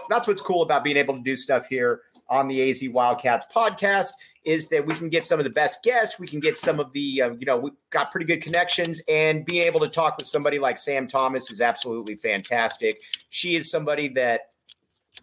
that's 0.09 0.27
what's 0.27 0.41
cool 0.41 0.61
about 0.61 0.83
being 0.83 0.97
able 0.97 1.15
to 1.15 1.21
do 1.21 1.35
stuff 1.35 1.67
here 1.67 2.01
on 2.29 2.47
the 2.47 2.69
AZ 2.69 2.81
Wildcats 2.89 3.45
podcast 3.53 4.11
is 4.45 4.69
that 4.69 4.85
we 4.85 4.95
can 4.95 5.09
get 5.09 5.23
some 5.23 5.39
of 5.39 5.43
the 5.43 5.51
best 5.51 5.83
guests, 5.83 6.19
we 6.19 6.27
can 6.27 6.39
get 6.39 6.57
some 6.57 6.79
of 6.79 6.91
the 6.93 7.21
uh, 7.21 7.31
you 7.37 7.45
know 7.45 7.57
we've 7.57 7.73
got 7.89 8.11
pretty 8.11 8.25
good 8.25 8.41
connections, 8.41 9.01
and 9.07 9.45
being 9.45 9.61
able 9.63 9.79
to 9.81 9.89
talk 9.89 10.17
with 10.17 10.27
somebody 10.27 10.57
like 10.57 10.77
Sam 10.77 11.07
Thomas 11.07 11.51
is 11.51 11.61
absolutely 11.61 12.15
fantastic. 12.15 12.97
She 13.29 13.55
is 13.55 13.69
somebody 13.69 14.07
that 14.09 14.55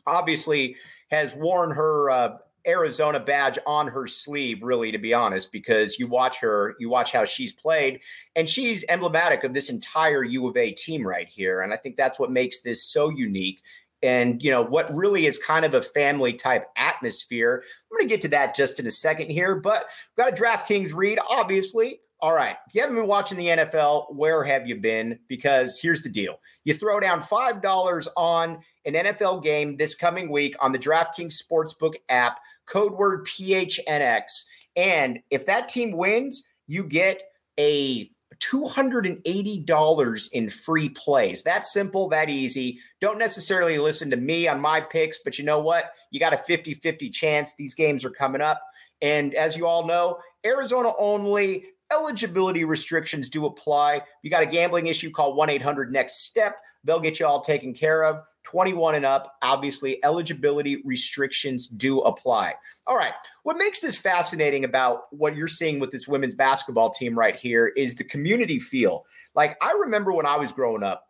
obviously 0.07 0.77
has 1.11 1.35
worn 1.35 1.71
her. 1.71 2.11
Uh, 2.11 2.37
Arizona 2.67 3.21
badge 3.21 3.59
on 3.67 3.89
her 3.89 4.07
sleeve, 4.07 4.63
really, 4.63 4.93
to 4.93 4.99
be 4.99 5.15
honest, 5.15 5.53
because 5.53 5.99
you 5.99 6.07
watch 6.07 6.39
her, 6.41 6.75
you 6.79 6.89
watch 6.89 7.13
how 7.13 7.25
she's 7.25 7.53
played, 7.53 8.01
and 8.37 8.49
she's 8.49 8.85
emblematic 8.89 9.45
of 9.45 9.55
this 9.55 9.71
entire 9.71 10.25
U 10.25 10.49
of 10.49 10.57
A 10.57 10.73
team 10.73 11.07
right 11.07 11.29
here. 11.29 11.61
And 11.61 11.73
I 11.73 11.77
think 11.77 11.97
that's 11.97 12.19
what 12.19 12.31
makes 12.31 12.61
this 12.61 12.85
so 12.85 13.09
unique. 13.09 13.63
And, 14.03 14.43
you 14.43 14.51
know, 14.51 14.63
what 14.63 14.95
really 14.95 15.27
is 15.27 15.39
kind 15.39 15.65
of 15.65 15.75
a 15.75 15.83
family 15.83 16.33
type 16.33 16.67
atmosphere. 16.77 17.63
I'm 17.65 17.99
going 17.99 18.09
to 18.09 18.15
get 18.15 18.21
to 18.23 18.29
that 18.29 18.55
just 18.55 18.79
in 18.79 18.87
a 18.87 18.93
second 18.93 19.31
here, 19.31 19.57
but 19.57 19.87
we've 20.17 20.25
got 20.25 20.39
a 20.39 20.43
DraftKings 20.43 20.95
read, 20.95 21.19
obviously. 21.29 22.01
All 22.21 22.35
right. 22.35 22.57
If 22.67 22.75
you 22.75 22.81
haven't 22.81 22.97
been 22.97 23.07
watching 23.07 23.39
the 23.39 23.47
NFL, 23.47 24.13
where 24.13 24.43
have 24.43 24.67
you 24.67 24.75
been? 24.75 25.21
Because 25.29 25.79
here's 25.81 26.03
the 26.03 26.09
deal 26.09 26.41
you 26.65 26.75
throw 26.75 26.99
down 26.99 27.23
$5 27.23 28.09
on 28.17 28.59
an 28.85 28.95
NFL 28.95 29.45
game 29.45 29.77
this 29.77 29.95
coming 29.95 30.31
week 30.31 30.57
on 30.61 30.73
the 30.73 30.81
DraftKings 30.81 31.37
Sportsbook 31.41 31.95
app, 32.09 32.41
code 32.67 32.95
word 32.95 33.25
PHNX. 33.27 34.45
And 34.75 35.21
if 35.31 35.47
that 35.47 35.69
team 35.69 35.93
wins, 35.97 36.43
you 36.67 36.83
get 36.83 37.23
a 37.59 38.11
$280 38.41 40.29
in 40.33 40.49
free 40.49 40.89
plays. 40.89 41.43
That 41.45 41.67
simple, 41.67 42.09
that 42.09 42.29
easy. 42.29 42.79
Don't 43.01 43.19
necessarily 43.19 43.79
listen 43.79 44.11
to 44.11 44.17
me 44.17 44.49
on 44.49 44.61
my 44.61 44.81
picks, 44.81 45.19
but 45.25 45.39
you 45.39 45.45
know 45.45 45.61
what? 45.61 45.93
You 46.11 46.19
got 46.21 46.33
a 46.33 46.39
50 46.39 46.75
50 46.75 47.11
chance. 47.11 47.55
These 47.57 47.75
games 47.75 48.05
are 48.05 48.11
coming 48.11 48.41
up. 48.41 48.61
And 49.01 49.35
as 49.35 49.57
you 49.57 49.67
all 49.67 49.87
know, 49.87 50.19
Arizona 50.45 50.93
only 50.99 51.65
eligibility 51.93 52.65
restrictions 52.65 53.29
do 53.29 53.47
apply. 53.47 54.03
You 54.23 54.31
got 54.31 54.43
a 54.43 54.47
gambling 54.47 54.87
issue, 54.87 55.11
call 55.11 55.35
1 55.35 55.51
800 55.51 55.93
Next 55.93 56.25
Step. 56.25 56.57
They'll 56.85 57.01
get 57.01 57.21
you 57.21 57.27
all 57.27 57.41
taken 57.41 57.75
care 57.75 58.05
of. 58.05 58.23
21 58.45 58.95
and 58.95 59.05
up, 59.05 59.37
obviously, 59.43 60.03
eligibility 60.05 60.81
restrictions 60.85 61.67
do 61.67 62.01
apply. 62.01 62.55
All 62.87 62.97
right. 62.97 63.13
What 63.43 63.59
makes 63.59 63.81
this 63.81 63.99
fascinating 63.99 64.65
about 64.65 65.03
what 65.11 65.37
you're 65.37 65.47
seeing 65.47 65.81
with 65.81 65.91
this 65.91 66.09
women's 66.09 66.35
basketball 66.35 66.91
team 66.91 67.19
right 67.19 67.37
here 67.37 67.67
is 67.67 67.95
the 67.95 68.05
community 68.05 68.59
feel. 68.59 69.05
Like, 69.35 69.59
I 69.63 69.73
remember 69.81 70.13
when 70.13 70.25
I 70.25 70.37
was 70.37 70.51
growing 70.51 70.83
up, 70.83 71.05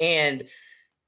and 0.00 0.44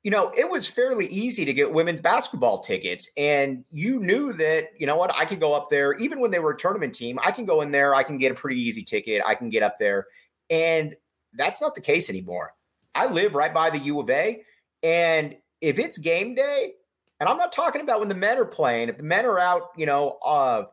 you 0.03 0.11
know, 0.11 0.33
it 0.37 0.51
was 0.51 0.67
fairly 0.67 1.07
easy 1.07 1.45
to 1.45 1.53
get 1.53 1.73
women's 1.73 2.01
basketball 2.01 2.61
tickets. 2.61 3.09
And 3.17 3.65
you 3.71 4.01
knew 4.01 4.33
that, 4.35 4.71
you 4.77 4.87
know 4.87 4.97
what, 4.97 5.15
I 5.17 5.25
could 5.25 5.39
go 5.39 5.55
up 5.55 5.71
there, 5.71 5.95
even 5.95 6.21
when 6.21 6.33
they 6.33 6.41
were 6.41 6.53
a 6.53 6.57
tournament 6.57 6.95
team, 6.95 7.19
I 7.23 7.31
can 7.31 7.45
go 7.45 7.61
in 7.61 7.71
there, 7.71 7.95
I 7.95 8.03
can 8.03 8.19
get 8.19 8.33
a 8.33 8.35
pretty 8.35 8.61
easy 8.61 8.83
ticket, 8.83 9.23
I 9.25 9.35
can 9.37 9.49
get 9.49 9.63
up 9.63 9.79
there. 9.79 10.07
And 10.51 10.97
that's 11.35 11.61
not 11.63 11.75
the 11.75 11.81
case 11.81 12.11
anymore. 12.11 12.55
I 12.95 13.07
live 13.07 13.35
right 13.35 13.55
by 13.55 13.71
the 13.71 13.79
U 13.79 14.01
of 14.01 14.11
A. 14.11 14.43
And 14.83 15.37
if 15.61 15.79
it's 15.79 15.99
game 15.99 16.35
day, 16.35 16.73
and 17.21 17.29
I'm 17.29 17.39
not 17.39 17.53
talking 17.53 17.81
about 17.81 18.01
when 18.01 18.09
the 18.09 18.17
men 18.17 18.39
are 18.39 18.45
playing, 18.45 18.89
if 18.89 18.97
the 18.97 19.05
men 19.05 19.25
are 19.25 19.39
out, 19.39 19.71
you 19.77 19.87
know, 19.87 20.19
uh, 20.25 20.65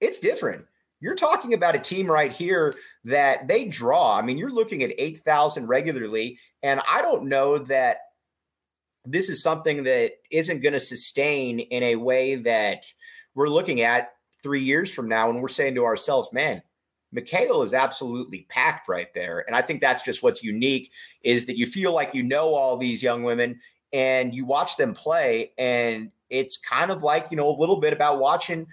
it's 0.00 0.20
different. 0.20 0.66
You're 1.00 1.14
talking 1.14 1.54
about 1.54 1.74
a 1.74 1.78
team 1.78 2.10
right 2.10 2.30
here 2.30 2.74
that 3.04 3.48
they 3.48 3.64
draw. 3.64 4.16
I 4.16 4.22
mean, 4.22 4.36
you're 4.36 4.52
looking 4.52 4.82
at 4.82 4.92
8,000 4.96 5.66
regularly. 5.66 6.38
And 6.62 6.80
I 6.88 7.02
don't 7.02 7.28
know 7.28 7.58
that 7.58 7.98
this 9.04 9.28
is 9.28 9.42
something 9.42 9.84
that 9.84 10.12
isn't 10.30 10.60
going 10.60 10.72
to 10.72 10.80
sustain 10.80 11.60
in 11.60 11.82
a 11.82 11.96
way 11.96 12.36
that 12.36 12.84
we're 13.34 13.48
looking 13.48 13.80
at 13.80 14.12
three 14.42 14.62
years 14.62 14.92
from 14.92 15.08
now 15.08 15.30
and 15.30 15.42
we're 15.42 15.48
saying 15.48 15.74
to 15.74 15.84
ourselves, 15.84 16.32
man, 16.32 16.62
McKale 17.14 17.64
is 17.64 17.74
absolutely 17.74 18.46
packed 18.48 18.88
right 18.88 19.12
there. 19.14 19.44
And 19.46 19.54
I 19.54 19.62
think 19.62 19.80
that's 19.80 20.02
just 20.02 20.22
what's 20.22 20.42
unique 20.42 20.90
is 21.22 21.46
that 21.46 21.56
you 21.56 21.66
feel 21.66 21.92
like 21.92 22.14
you 22.14 22.22
know 22.22 22.54
all 22.54 22.76
these 22.76 23.02
young 23.02 23.22
women 23.22 23.60
and 23.92 24.34
you 24.34 24.44
watch 24.44 24.76
them 24.76 24.94
play. 24.94 25.52
And 25.56 26.10
it's 26.28 26.58
kind 26.58 26.90
of 26.90 27.02
like, 27.02 27.30
you 27.30 27.36
know, 27.36 27.48
a 27.48 27.58
little 27.58 27.80
bit 27.80 27.92
about 27.92 28.18
watching, 28.18 28.66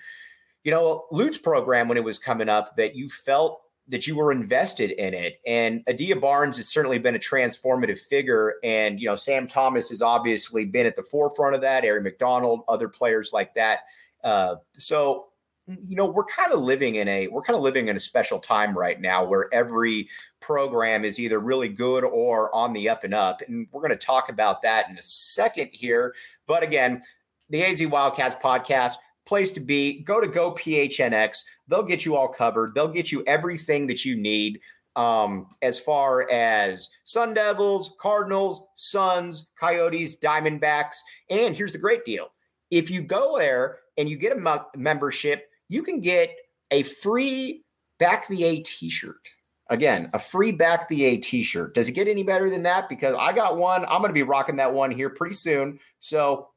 you 0.64 0.72
know, 0.72 1.06
Lute's 1.12 1.38
program 1.38 1.88
when 1.88 1.98
it 1.98 2.04
was 2.04 2.18
coming 2.18 2.50
up 2.50 2.76
that 2.78 2.96
you 2.96 3.08
felt 3.08 3.62
that 3.92 4.08
you 4.08 4.16
were 4.16 4.32
invested 4.32 4.92
in 4.92 5.14
it. 5.14 5.40
And 5.46 5.84
Adia 5.88 6.16
Barnes 6.16 6.58
has 6.58 6.70
certainly 6.70 6.98
been 6.98 7.16
a 7.16 7.20
transformative 7.20 8.00
figure. 8.00 8.56
And, 8.64 9.00
you 9.00 9.08
know, 9.08 9.16
Sam 9.16 9.48
Thomas 9.48 9.90
has 9.90 10.02
obviously 10.02 10.66
been 10.66 10.86
at 10.86 10.96
the 10.96 11.04
forefront 11.04 11.56
of 11.56 11.62
that, 11.62 11.84
Aari 11.84 12.02
McDonald, 12.02 12.62
other 12.70 12.88
players 12.88 13.32
like 13.34 13.54
that. 13.56 13.82
Uh, 14.24 14.56
so, 14.72 15.28
you 15.68 15.96
know, 15.98 16.06
we're 16.06 16.26
kind 16.26 16.54
of 16.54 16.62
living 16.62 16.96
in 16.96 17.08
a 17.08 17.28
we're 17.28 17.42
kind 17.42 17.56
of 17.56 17.64
living 17.64 17.90
in 17.90 17.96
a 17.96 18.00
special 18.00 18.40
time 18.40 18.78
right 18.78 19.00
now 19.00 19.26
where 19.26 19.48
every 19.54 20.10
program 20.40 21.06
is 21.06 21.20
either 21.20 21.40
really 21.40 21.70
good 21.70 22.04
or 22.04 22.54
on 22.56 22.74
the 22.74 22.90
up 22.90 23.04
and 23.04 23.14
up. 23.14 23.42
And 23.48 23.68
we're 23.72 23.82
going 23.82 23.98
to 23.98 24.06
talk 24.06 24.30
about 24.30 24.62
that 24.64 24.90
in 24.90 24.98
a 24.98 25.02
second 25.02 25.70
here. 25.74 26.16
But 26.48 26.64
again, 26.64 27.02
the 27.50 27.64
AZ 27.64 27.86
Wildcats 27.86 28.36
podcast, 28.36 28.96
place 29.26 29.52
to 29.54 29.60
be. 29.60 30.02
Go 30.02 30.20
to 30.22 30.28
Go 30.28 30.54
PHNX. 30.54 31.44
They'll 31.68 31.84
get 31.84 32.06
you 32.06 32.16
all 32.16 32.28
covered. 32.28 32.74
They'll 32.76 32.88
get 32.88 33.12
you 33.12 33.24
everything 33.28 33.88
that 33.88 34.06
you 34.06 34.16
need 34.16 34.60
um, 34.96 35.48
as 35.62 35.80
far 35.80 36.30
as 36.30 36.90
Sun 37.04 37.34
Devils, 37.34 37.94
Cardinals, 38.00 38.68
Suns, 38.76 39.50
Coyotes, 39.60 40.18
Diamondbacks. 40.18 40.98
And 41.30 41.56
here's 41.56 41.74
the 41.74 41.80
great 41.80 42.06
deal 42.06 42.28
if 42.70 42.90
you 42.90 43.02
go 43.02 43.38
there 43.38 43.80
and 43.98 44.10
you 44.10 44.18
get 44.18 44.36
a 44.36 44.66
membership, 44.76 45.50
you 45.70 45.84
can 45.84 46.00
get 46.00 46.36
a 46.72 46.84
free 46.84 47.64
Back 48.00 48.28
the 48.30 48.44
A 48.46 48.64
t 48.64 48.90
shirt. 48.90 49.28
Again, 49.70 50.10
a 50.14 50.20
free 50.20 50.52
Back 50.52 50.90
the 50.90 51.06
A 51.06 51.18
t 51.18 51.44
shirt. 51.44 51.76
Does 51.76 51.88
it 51.88 51.92
get 51.92 52.08
any 52.08 52.24
better 52.24 52.50
than 52.50 52.64
that? 52.64 52.90
Because 52.90 53.16
I 53.20 53.32
got 53.32 53.58
one. 53.58 53.86
I'm 53.86 54.00
going 54.02 54.10
to 54.10 54.14
be 54.14 54.24
rocking 54.24 54.56
that 54.56 54.74
one 54.74 54.90
here 54.90 55.12
pretty 55.12 55.36
soon. 55.36 55.80
So 56.00 56.50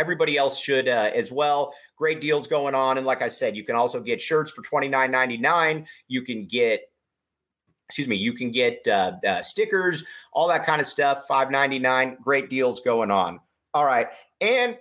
Everybody 0.00 0.38
else 0.38 0.58
should 0.58 0.88
uh, 0.88 1.10
as 1.14 1.30
well. 1.30 1.74
Great 1.96 2.22
deals 2.22 2.46
going 2.46 2.74
on. 2.74 2.96
And 2.96 3.06
like 3.06 3.20
I 3.20 3.28
said, 3.28 3.54
you 3.54 3.64
can 3.64 3.76
also 3.76 4.00
get 4.00 4.20
shirts 4.20 4.50
for 4.50 4.62
$29.99. 4.62 5.86
You 6.08 6.22
can 6.22 6.46
get 6.46 6.84
excuse 7.90 8.06
me, 8.06 8.14
you 8.14 8.32
can 8.32 8.52
get 8.52 8.86
uh, 8.86 9.12
uh, 9.26 9.42
stickers, 9.42 10.04
all 10.32 10.46
that 10.46 10.64
kind 10.64 10.80
of 10.80 10.86
stuff. 10.86 11.26
Five 11.26 11.50
ninety 11.50 11.80
nine. 11.80 12.16
Great 12.22 12.48
deals 12.48 12.78
going 12.80 13.10
on. 13.10 13.40
All 13.74 13.84
right, 13.84 14.06
and 14.40 14.78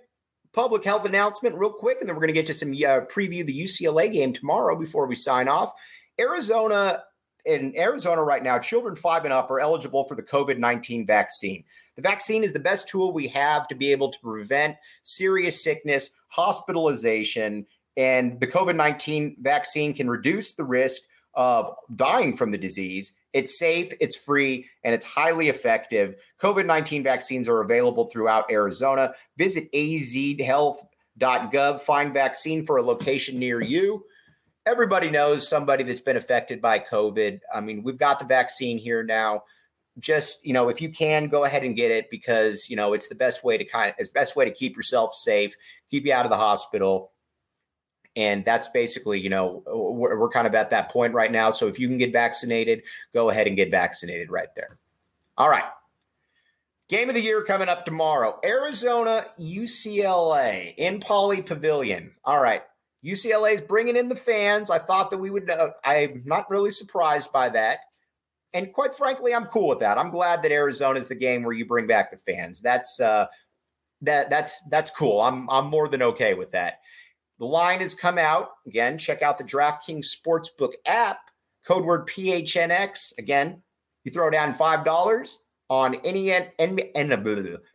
public 0.53 0.83
health 0.83 1.05
announcement, 1.05 1.55
real 1.55 1.71
quick, 1.71 1.97
and 1.99 2.07
then 2.07 2.15
we're 2.15 2.21
going 2.21 2.33
to 2.33 2.33
get 2.33 2.45
to 2.45 2.53
some 2.53 2.69
uh, 2.69 3.01
preview 3.11 3.43
the 3.43 3.63
UCLA 3.63 4.11
game 4.11 4.31
tomorrow 4.31 4.75
before 4.75 5.07
we 5.07 5.15
sign 5.15 5.47
off. 5.47 5.71
Arizona 6.19 7.03
in 7.45 7.77
Arizona 7.77 8.23
right 8.23 8.43
now, 8.43 8.59
children 8.59 8.95
five 8.95 9.25
and 9.25 9.33
up 9.33 9.51
are 9.51 9.59
eligible 9.59 10.03
for 10.03 10.15
the 10.15 10.23
COVID 10.23 10.57
nineteen 10.57 11.05
vaccine. 11.05 11.63
The 11.95 12.01
vaccine 12.01 12.43
is 12.43 12.53
the 12.53 12.59
best 12.59 12.87
tool 12.87 13.11
we 13.11 13.27
have 13.27 13.67
to 13.67 13.75
be 13.75 13.91
able 13.91 14.11
to 14.11 14.19
prevent 14.19 14.77
serious 15.03 15.61
sickness, 15.61 16.09
hospitalization, 16.29 17.65
and 17.97 18.39
the 18.39 18.47
COVID 18.47 18.77
19 18.77 19.35
vaccine 19.41 19.93
can 19.93 20.09
reduce 20.09 20.53
the 20.53 20.63
risk 20.63 21.01
of 21.33 21.75
dying 21.95 22.35
from 22.35 22.51
the 22.51 22.57
disease. 22.57 23.13
It's 23.33 23.59
safe, 23.59 23.91
it's 23.99 24.15
free, 24.15 24.65
and 24.85 24.95
it's 24.95 25.05
highly 25.05 25.49
effective. 25.49 26.15
COVID 26.41 26.65
19 26.65 27.03
vaccines 27.03 27.49
are 27.49 27.59
available 27.59 28.05
throughout 28.05 28.49
Arizona. 28.49 29.13
Visit 29.37 29.69
azhealth.gov, 29.73 31.81
find 31.81 32.13
vaccine 32.13 32.65
for 32.65 32.77
a 32.77 32.83
location 32.83 33.37
near 33.37 33.61
you. 33.61 34.05
Everybody 34.69 35.09
knows 35.09 35.47
somebody 35.47 35.83
that's 35.83 35.99
been 35.99 36.15
affected 36.15 36.61
by 36.61 36.77
COVID. 36.77 37.39
I 37.51 37.59
mean, 37.59 37.81
we've 37.81 37.97
got 37.97 38.19
the 38.19 38.25
vaccine 38.25 38.77
here 38.77 39.01
now. 39.01 39.45
Just 39.97 40.45
you 40.45 40.53
know 40.53 40.69
if 40.69 40.79
you 40.79 40.89
can 40.89 41.27
go 41.27 41.43
ahead 41.43 41.63
and 41.63 41.75
get 41.75 41.89
it 41.89 42.11
because 42.11 42.69
you 42.69 42.75
know 42.75 42.93
it's 42.93 43.07
the 43.07 43.15
best 43.15 43.43
way 43.43 43.57
to 43.57 43.65
kind 43.65 43.89
of 43.89 43.95
it's 43.97 44.09
best 44.09 44.35
way 44.35 44.45
to 44.45 44.51
keep 44.51 44.75
yourself 44.75 45.15
safe 45.15 45.55
keep 45.89 46.05
you 46.05 46.13
out 46.13 46.23
of 46.23 46.29
the 46.29 46.37
hospital. 46.37 47.11
And 48.15 48.45
that's 48.45 48.67
basically 48.67 49.19
you 49.19 49.29
know 49.31 49.63
we're, 49.65 50.19
we're 50.19 50.29
kind 50.29 50.45
of 50.45 50.53
at 50.53 50.69
that 50.69 50.91
point 50.91 51.15
right 51.15 51.31
now. 51.31 51.49
So 51.49 51.67
if 51.67 51.79
you 51.79 51.87
can 51.87 51.97
get 51.97 52.13
vaccinated 52.13 52.83
go 53.11 53.31
ahead 53.31 53.47
and 53.47 53.55
get 53.55 53.71
vaccinated 53.71 54.29
right 54.29 54.53
there. 54.55 54.77
All 55.35 55.49
right. 55.49 55.65
Game 56.89 57.09
of 57.09 57.15
the 57.15 57.21
year 57.21 57.43
coming 57.43 57.69
up 57.69 57.85
tomorrow. 57.85 58.39
Arizona 58.45 59.25
ucla 59.39 60.75
in 60.77 60.99
Pauley 60.99 61.43
Pavilion. 61.43 62.11
All 62.23 62.39
right 62.39 62.61
ucla 63.05 63.53
is 63.53 63.61
bringing 63.61 63.95
in 63.95 64.09
the 64.09 64.15
fans 64.15 64.69
i 64.69 64.77
thought 64.77 65.09
that 65.09 65.17
we 65.17 65.29
would 65.29 65.49
uh, 65.49 65.69
i'm 65.85 66.21
not 66.25 66.49
really 66.49 66.71
surprised 66.71 67.31
by 67.31 67.49
that 67.49 67.79
and 68.53 68.73
quite 68.73 68.93
frankly, 68.93 69.33
I'm 69.33 69.45
cool 69.45 69.67
with 69.67 69.79
that. 69.79 69.97
I'm 69.97 70.09
glad 70.09 70.41
that 70.41 70.51
Arizona 70.51 70.97
is 70.97 71.07
the 71.07 71.15
game 71.15 71.43
where 71.43 71.53
you 71.53 71.65
bring 71.65 71.87
back 71.87 72.09
the 72.09 72.17
fans. 72.17 72.61
That's 72.61 72.99
uh, 72.99 73.27
that 74.01 74.29
that's 74.29 74.59
that's 74.69 74.89
cool. 74.89 75.21
I'm 75.21 75.49
I'm 75.49 75.67
more 75.67 75.87
than 75.87 76.01
okay 76.01 76.33
with 76.33 76.51
that. 76.51 76.79
The 77.37 77.45
line 77.45 77.79
has 77.79 77.93
come 77.93 78.17
out 78.17 78.49
again. 78.65 78.97
Check 78.97 79.21
out 79.21 79.37
the 79.37 79.43
DraftKings 79.43 80.07
Sportsbook 80.07 80.73
app. 80.85 81.19
Code 81.65 81.85
word 81.85 82.07
PHNX. 82.07 83.13
Again, 83.17 83.61
you 84.03 84.11
throw 84.11 84.29
down 84.29 84.53
five 84.53 84.83
dollars 84.83 85.39
on 85.69 85.95
any 86.03 86.31
and 86.31 86.51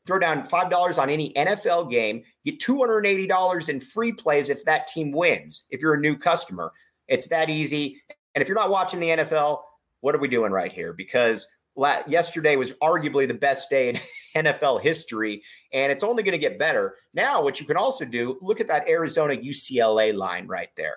throw 0.06 0.18
down 0.18 0.44
five 0.44 0.70
dollars 0.70 0.98
on 0.98 1.08
any 1.08 1.32
NFL 1.34 1.90
game. 1.90 2.22
Get 2.44 2.60
two 2.60 2.78
hundred 2.78 3.06
eighty 3.06 3.26
dollars 3.26 3.68
in 3.68 3.80
free 3.80 4.12
plays 4.12 4.50
if 4.50 4.64
that 4.64 4.86
team 4.86 5.12
wins. 5.12 5.66
If 5.70 5.80
you're 5.80 5.94
a 5.94 6.00
new 6.00 6.16
customer, 6.16 6.72
it's 7.08 7.28
that 7.28 7.50
easy. 7.50 8.02
And 8.34 8.42
if 8.42 8.48
you're 8.48 8.58
not 8.58 8.70
watching 8.70 9.00
the 9.00 9.08
NFL, 9.08 9.60
what 10.00 10.14
are 10.14 10.18
we 10.18 10.28
doing 10.28 10.50
right 10.52 10.72
here? 10.72 10.92
Because 10.92 11.46
la- 11.76 12.02
yesterday 12.06 12.56
was 12.56 12.72
arguably 12.82 13.28
the 13.28 13.34
best 13.34 13.70
day 13.70 13.88
in 13.90 13.96
NFL 14.44 14.80
history, 14.82 15.42
and 15.72 15.92
it's 15.92 16.02
only 16.02 16.22
going 16.22 16.32
to 16.32 16.38
get 16.38 16.58
better. 16.58 16.96
Now, 17.12 17.42
what 17.42 17.60
you 17.60 17.66
can 17.66 17.76
also 17.76 18.04
do, 18.04 18.38
look 18.42 18.60
at 18.60 18.68
that 18.68 18.88
Arizona 18.88 19.34
UCLA 19.34 20.14
line 20.14 20.46
right 20.46 20.70
there. 20.76 20.96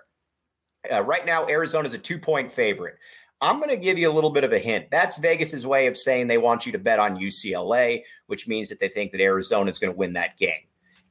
Uh, 0.92 1.04
right 1.04 1.25
now, 1.25 1.48
Arizona 1.48 1.86
is 1.86 1.94
a 1.94 2.00
two 2.00 2.20
point 2.20 2.51
favorite. 2.51 2.96
I'm 3.39 3.58
going 3.58 3.70
to 3.70 3.77
give 3.77 3.98
you 3.98 4.10
a 4.10 4.13
little 4.13 4.32
bit 4.32 4.44
of 4.44 4.51
a 4.51 4.60
hint. 4.60 4.89
That's 4.89 5.17
Vegas's 5.17 5.67
way 5.67 5.88
of 5.88 5.96
saying 5.96 6.27
they 6.27 6.39
want 6.39 6.65
you 6.65 6.72
to 6.72 6.79
bet 6.79 7.00
on 7.00 7.17
UCLA, 7.17 8.03
which 8.25 8.48
means 8.48 8.70
that 8.70 8.79
they 8.79 8.88
think 8.88 9.12
that 9.12 9.22
Arizona 9.22 9.70
is 9.70 9.77
going 9.77 9.94
to 9.94 9.98
win 9.98 10.13
that 10.13 10.38
game. 10.38 10.65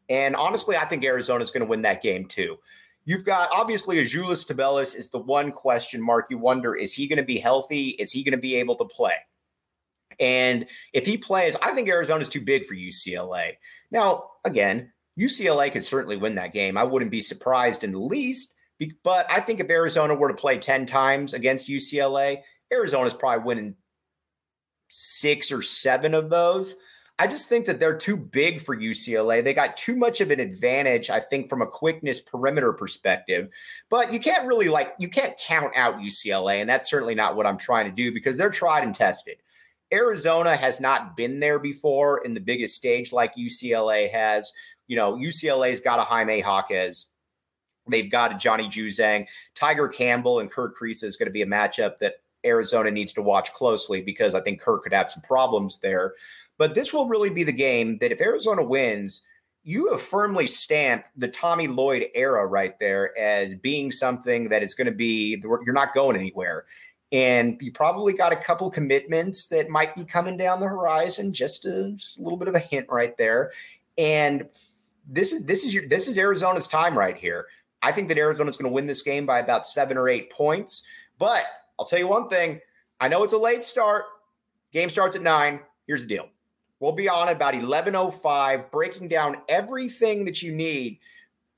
And 0.08 0.34
honestly, 0.34 0.76
I 0.76 0.84
think 0.86 1.04
Arizona 1.04 1.42
is 1.42 1.50
going 1.50 1.62
to 1.62 1.68
win 1.68 1.82
that 1.82 2.02
game 2.02 2.26
too. 2.26 2.58
You've 3.04 3.24
got 3.24 3.50
obviously 3.52 3.98
Azuolas 3.98 4.50
Tubelis 4.50 4.96
is 4.96 5.10
the 5.10 5.18
one 5.18 5.52
question 5.52 6.02
mark. 6.02 6.26
You 6.28 6.38
wonder, 6.38 6.74
is 6.74 6.92
he 6.92 7.06
going 7.06 7.18
to 7.18 7.22
be 7.22 7.38
healthy? 7.38 7.90
Is 7.90 8.10
he 8.10 8.24
going 8.24 8.32
to 8.32 8.38
be 8.38 8.56
able 8.56 8.74
to 8.76 8.84
play? 8.84 9.14
And 10.18 10.66
if 10.92 11.06
he 11.06 11.16
plays, 11.16 11.54
I 11.62 11.72
think 11.72 11.88
Arizona's 11.88 12.28
too 12.28 12.40
big 12.40 12.64
for 12.64 12.74
UCLA. 12.74 13.52
Now, 13.92 14.30
again, 14.44 14.92
UCLA 15.18 15.70
could 15.70 15.84
certainly 15.84 16.16
win 16.16 16.34
that 16.36 16.52
game. 16.52 16.76
I 16.76 16.84
wouldn't 16.84 17.10
be 17.10 17.20
surprised 17.20 17.84
in 17.84 17.92
the 17.92 17.98
least. 17.98 18.52
But 19.02 19.26
I 19.30 19.40
think 19.40 19.60
if 19.60 19.70
Arizona 19.70 20.14
were 20.14 20.28
to 20.28 20.34
play 20.34 20.58
10 20.58 20.86
times 20.86 21.34
against 21.34 21.68
UCLA, 21.68 22.42
Arizona's 22.72 23.14
probably 23.14 23.44
winning 23.44 23.76
six 24.88 25.50
or 25.50 25.62
seven 25.62 26.14
of 26.14 26.30
those. 26.30 26.76
I 27.18 27.26
just 27.26 27.48
think 27.48 27.64
that 27.64 27.80
they're 27.80 27.96
too 27.96 28.16
big 28.16 28.60
for 28.60 28.76
UCLA. 28.76 29.42
They 29.42 29.54
got 29.54 29.78
too 29.78 29.96
much 29.96 30.20
of 30.20 30.30
an 30.30 30.38
advantage, 30.38 31.08
I 31.08 31.18
think, 31.18 31.48
from 31.48 31.62
a 31.62 31.66
quickness 31.66 32.20
perimeter 32.20 32.74
perspective. 32.74 33.48
But 33.88 34.12
you 34.12 34.20
can't 34.20 34.46
really 34.46 34.68
like 34.68 34.94
you 34.98 35.08
can't 35.08 35.38
count 35.38 35.72
out 35.76 35.98
UCLA, 35.98 36.60
and 36.60 36.68
that's 36.68 36.90
certainly 36.90 37.14
not 37.14 37.34
what 37.34 37.46
I'm 37.46 37.56
trying 37.56 37.86
to 37.86 37.90
do 37.90 38.12
because 38.12 38.36
they're 38.36 38.50
tried 38.50 38.84
and 38.84 38.94
tested. 38.94 39.38
Arizona 39.92 40.56
has 40.56 40.78
not 40.78 41.16
been 41.16 41.40
there 41.40 41.58
before 41.58 42.18
in 42.24 42.34
the 42.34 42.40
biggest 42.40 42.76
stage 42.76 43.12
like 43.12 43.36
UCLA 43.36 44.10
has. 44.10 44.52
You 44.86 44.96
know, 44.96 45.14
UCLA's 45.14 45.80
got 45.80 45.98
a 45.98 46.02
Jaime 46.02 46.40
Jaquez. 46.40 47.06
They've 47.88 48.10
got 48.10 48.38
Johnny 48.40 48.68
Juzang. 48.68 49.26
Tiger 49.54 49.88
Campbell 49.88 50.40
and 50.40 50.50
Kerr 50.50 50.72
Kriisa 50.72 51.04
is 51.04 51.16
going 51.16 51.26
to 51.26 51.32
be 51.32 51.42
a 51.42 51.46
matchup 51.46 51.98
that 51.98 52.16
Arizona 52.44 52.90
needs 52.90 53.12
to 53.14 53.22
watch 53.22 53.52
closely 53.52 54.00
because 54.00 54.34
I 54.34 54.40
think 54.40 54.60
Kirk 54.60 54.84
could 54.84 54.92
have 54.92 55.10
some 55.10 55.22
problems 55.22 55.78
there. 55.80 56.14
But 56.58 56.74
this 56.74 56.92
will 56.92 57.08
really 57.08 57.30
be 57.30 57.44
the 57.44 57.52
game 57.52 57.98
that 57.98 58.12
if 58.12 58.20
Arizona 58.20 58.62
wins, 58.62 59.22
you 59.62 59.90
have 59.90 60.00
firmly 60.00 60.46
stamped 60.46 61.08
the 61.16 61.28
Tommy 61.28 61.66
Lloyd 61.66 62.06
era 62.14 62.46
right 62.46 62.78
there 62.78 63.16
as 63.18 63.54
being 63.54 63.90
something 63.90 64.48
that 64.48 64.62
is 64.62 64.74
going 64.74 64.86
to 64.86 64.92
be, 64.92 65.42
you're 65.42 65.72
not 65.72 65.92
going 65.92 66.16
anywhere. 66.16 66.66
And 67.12 67.60
you 67.60 67.72
probably 67.72 68.12
got 68.12 68.32
a 68.32 68.36
couple 68.36 68.70
commitments 68.70 69.46
that 69.46 69.68
might 69.68 69.94
be 69.94 70.04
coming 70.04 70.36
down 70.36 70.60
the 70.60 70.68
horizon, 70.68 71.32
just 71.32 71.66
a, 71.66 71.92
just 71.96 72.18
a 72.18 72.22
little 72.22 72.38
bit 72.38 72.48
of 72.48 72.54
a 72.54 72.60
hint 72.60 72.86
right 72.88 73.16
there. 73.16 73.52
And 73.98 74.48
this 75.08 75.32
is 75.32 75.44
this 75.44 75.64
is 75.64 75.72
your 75.72 75.88
this 75.88 76.08
is 76.08 76.18
Arizona's 76.18 76.66
time 76.66 76.98
right 76.98 77.16
here. 77.16 77.46
I 77.82 77.92
think 77.92 78.08
that 78.08 78.18
Arizona's 78.18 78.56
going 78.56 78.70
to 78.70 78.74
win 78.74 78.86
this 78.86 79.02
game 79.02 79.26
by 79.26 79.38
about 79.38 79.66
seven 79.66 79.96
or 79.96 80.08
eight 80.08 80.30
points. 80.30 80.82
But 81.18 81.44
I'll 81.78 81.86
tell 81.86 81.98
you 81.98 82.08
one 82.08 82.28
thing. 82.28 82.60
I 83.00 83.08
know 83.08 83.22
it's 83.24 83.32
a 83.32 83.38
late 83.38 83.64
start. 83.64 84.04
Game 84.72 84.88
starts 84.88 85.16
at 85.16 85.22
nine. 85.22 85.60
Here's 85.86 86.02
the 86.02 86.08
deal. 86.08 86.28
We'll 86.80 86.92
be 86.92 87.08
on 87.08 87.28
about 87.28 87.54
11:05 87.54 88.70
breaking 88.70 89.08
down 89.08 89.38
everything 89.48 90.24
that 90.26 90.42
you 90.42 90.54
need 90.54 90.98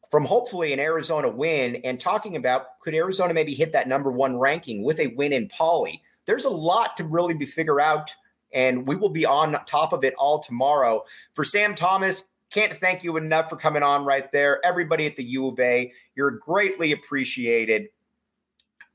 from 0.09 0.25
hopefully 0.25 0.73
an 0.73 0.81
Arizona 0.81 1.29
win 1.29 1.77
and 1.77 2.01
talking 2.01 2.37
about 2.37 2.81
could 2.81 2.95
Arizona 2.95 3.35
maybe 3.35 3.55
hit 3.55 3.73
that 3.73 3.89
number 3.89 4.11
one 4.11 4.39
ranking 4.39 4.83
with 4.83 5.01
a 5.01 5.09
win 5.09 5.33
in 5.33 5.49
Pauley. 5.49 6.01
There's 6.25 6.45
a 6.45 6.51
lot 6.51 6.97
to 6.97 7.05
really 7.05 7.35
be 7.35 7.47
figure 7.47 7.81
out, 7.81 8.15
and 8.53 8.87
we 8.87 8.97
will 8.97 9.11
be 9.11 9.27
on 9.27 9.59
top 9.67 9.93
of 9.93 10.05
it 10.05 10.15
all 10.17 10.41
tomorrow. 10.41 11.05
For 11.35 11.45
Sam 11.45 11.75
Thomas, 11.75 12.25
can't 12.51 12.73
thank 12.73 13.05
you 13.05 13.17
enough 13.17 13.51
for 13.51 13.57
coming 13.57 13.83
on 13.83 14.05
right 14.05 14.31
there. 14.33 14.65
Everybody 14.65 15.07
at 15.07 15.17
the 15.17 15.25
U 15.25 15.49
of 15.49 15.61
A, 15.61 15.93
you're 16.15 16.31
greatly 16.31 16.93
appreciated. 16.93 17.89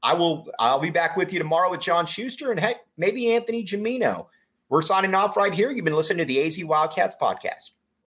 I 0.01 0.13
will 0.13 0.51
I'll 0.59 0.79
be 0.79 0.89
back 0.89 1.15
with 1.15 1.31
you 1.31 1.39
tomorrow 1.39 1.69
with 1.71 1.79
John 1.79 2.05
Schuster 2.05 2.51
and 2.51 2.59
heck, 2.59 2.77
maybe 2.97 3.33
Anthony 3.33 3.63
Gimino. 3.63 4.27
We're 4.69 4.81
signing 4.81 5.13
off 5.15 5.37
right 5.37 5.53
here. 5.53 5.71
You've 5.71 5.85
been 5.85 5.95
listening 5.95 6.19
to 6.19 6.25
the 6.25 6.43
AZ 6.43 6.63
Wildcats 6.63 7.15
podcast. 7.21 7.71